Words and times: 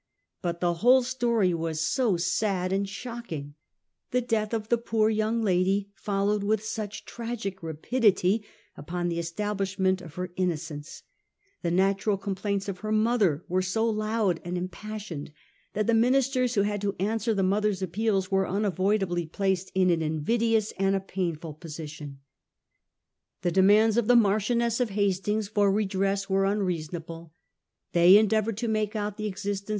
But 0.41 0.61
the 0.61 0.73
whole 0.81 1.03
story 1.03 1.53
was 1.53 1.79
so 1.79 2.17
sad 2.17 2.73
and 2.73 2.89
shocking; 2.89 3.53
the 4.09 4.19
death 4.19 4.51
of 4.51 4.69
the 4.69 4.79
poor 4.79 5.11
young 5.11 5.43
lady 5.43 5.91
followed 5.93 6.43
with 6.43 6.65
such 6.65 7.05
tragic 7.05 7.61
rapidity 7.61 8.43
upon 8.75 9.09
the 9.09 9.19
establishment 9.19 10.01
of 10.01 10.15
her 10.15 10.31
innocence; 10.35 11.03
the 11.61 11.69
natural 11.69 12.17
complaints 12.17 12.67
of 12.67 12.79
her 12.79 12.91
mother 12.91 13.45
were 13.47 13.61
so 13.61 13.87
loud 13.87 14.41
and 14.43 14.57
impassioned, 14.57 15.31
that 15.73 15.85
the 15.85 15.93
ministers 15.93 16.55
who 16.55 16.63
had 16.63 16.81
to 16.81 16.95
answer 16.97 17.31
the 17.35 17.43
mother's 17.43 17.83
appeals 17.83 18.31
were 18.31 18.49
unavoidably 18.49 19.27
placed 19.27 19.71
in 19.75 19.91
an 19.91 20.01
invidious 20.01 20.73
and 20.79 20.95
a 20.95 20.99
painful 20.99 21.53
position. 21.53 22.21
The 23.43 23.51
demands 23.51 23.97
of 23.97 24.07
the 24.07 24.15
Marchioness 24.15 24.79
of 24.79 24.89
Hastings 24.89 25.47
for 25.47 25.71
redress 25.71 26.27
were 26.27 26.45
unreasonable. 26.45 27.33
They 27.93 28.17
endeavoured 28.17 28.57
to 28.57 28.67
make 28.67 28.95
out 28.95 29.17
the 29.17 29.27
existence. 29.27 29.69